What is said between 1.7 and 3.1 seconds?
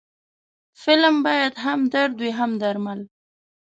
درد وي، هم درمل